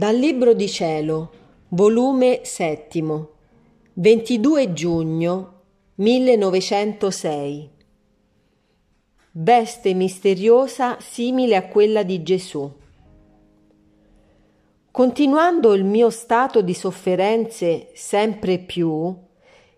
Dal 0.00 0.16
Libro 0.16 0.54
di 0.54 0.66
Cielo, 0.66 1.30
volume 1.68 2.40
settimo, 2.44 3.32
22 3.92 4.72
giugno 4.72 5.52
1906. 5.96 7.70
Veste 9.32 9.92
misteriosa 9.92 10.96
simile 11.00 11.54
a 11.54 11.68
quella 11.68 12.02
di 12.02 12.22
Gesù. 12.22 12.72
Continuando 14.90 15.74
il 15.74 15.84
mio 15.84 16.08
stato 16.08 16.62
di 16.62 16.72
sofferenze 16.72 17.90
sempre 17.92 18.58
più, 18.58 19.14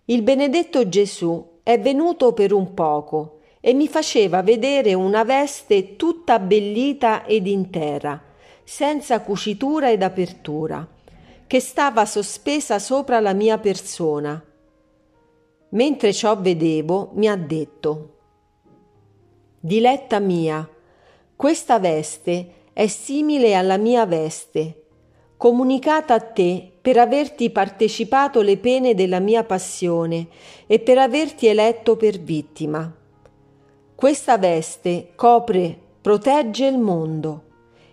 il 0.04 0.22
benedetto 0.22 0.89
Gesù 0.89 1.58
è 1.64 1.80
venuto 1.80 2.32
per 2.32 2.52
un 2.52 2.75
poco 2.75 3.40
e 3.58 3.75
mi 3.75 3.89
faceva 3.89 4.40
vedere 4.43 4.94
una 4.94 5.25
veste 5.25 5.96
tutta 5.96 6.34
abbellita 6.34 7.25
ed 7.25 7.48
intera 7.48 8.30
senza 8.64 9.21
cucitura 9.21 9.90
ed 9.90 10.02
apertura, 10.02 10.86
che 11.46 11.61
stava 11.61 12.07
sospesa 12.07 12.79
sopra 12.79 13.21
la 13.21 13.32
mia 13.32 13.58
persona. 13.58 14.43
Mentre 15.71 16.12
ciò 16.12 16.40
vedevo, 16.40 17.11
mi 17.14 17.29
ha 17.29 17.36
detto 17.36 18.16
Diletta 19.61 20.18
mia, 20.18 20.68
questa 21.36 21.79
veste 21.79 22.52
è 22.72 22.86
simile 22.86 23.54
alla 23.54 23.76
mia 23.76 24.07
veste, 24.07 24.85
comunicata 25.36 26.14
a 26.14 26.21
te 26.21 26.72
per 26.80 26.99
averti 26.99 27.50
partecipato 27.50 28.43
le 28.43 28.57
pene 28.57 28.94
della 28.94 29.21
mia 29.21 29.44
passione 29.44 30.29
e 30.66 30.79
per 30.80 30.99
averti 30.99 31.46
eletto 31.46 31.96
per 31.96 32.19
vittima. 32.19 32.92
Questa 33.94 34.36
veste 34.38 35.12
copre, 35.14 35.78
protegge 36.00 36.66
il 36.66 36.78
mondo 36.78 37.50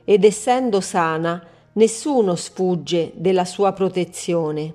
ed 0.10 0.24
essendo 0.24 0.82
sana 0.82 1.40
nessuno 1.74 2.34
sfugge 2.34 3.12
della 3.14 3.46
sua 3.46 3.74
protezione. 3.74 4.74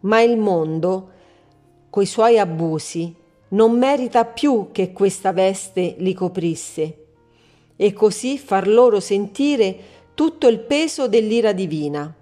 Ma 0.00 0.20
il 0.20 0.36
mondo, 0.36 1.10
coi 1.88 2.06
suoi 2.06 2.40
abusi, 2.40 3.14
non 3.50 3.78
merita 3.78 4.24
più 4.24 4.70
che 4.72 4.92
questa 4.92 5.32
veste 5.32 5.94
li 5.98 6.12
coprisse 6.12 7.04
e 7.76 7.92
così 7.92 8.36
far 8.36 8.66
loro 8.66 8.98
sentire 8.98 9.76
tutto 10.14 10.48
il 10.48 10.58
peso 10.58 11.06
dell'ira 11.06 11.52
divina. 11.52 12.12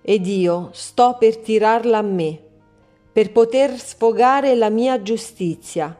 Ed 0.00 0.26
io 0.26 0.70
sto 0.72 1.16
per 1.18 1.36
tirarla 1.36 1.98
a 1.98 2.02
me, 2.02 2.40
per 3.12 3.30
poter 3.30 3.78
sfogare 3.78 4.54
la 4.54 4.70
mia 4.70 5.02
giustizia, 5.02 5.94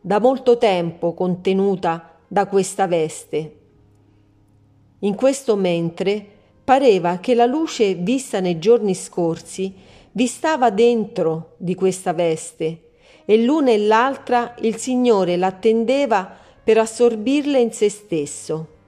da 0.00 0.18
molto 0.18 0.58
tempo 0.58 1.14
contenuta 1.14 2.16
da 2.26 2.48
questa 2.48 2.88
veste. 2.88 3.58
In 5.00 5.14
questo 5.14 5.56
mentre 5.56 6.24
pareva 6.62 7.18
che 7.18 7.34
la 7.34 7.46
luce 7.46 7.94
vista 7.94 8.40
nei 8.40 8.58
giorni 8.58 8.94
scorsi 8.94 9.72
vi 10.12 10.26
stava 10.26 10.70
dentro 10.70 11.54
di 11.56 11.74
questa 11.74 12.12
veste 12.12 12.90
e 13.24 13.42
l'una 13.42 13.70
e 13.70 13.78
l'altra 13.78 14.54
il 14.60 14.76
Signore 14.76 15.36
l'attendeva 15.36 16.36
per 16.62 16.78
assorbirle 16.78 17.60
in 17.60 17.72
se 17.72 17.88
stesso. 17.88 18.78